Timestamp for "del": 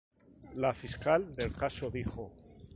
1.35-1.51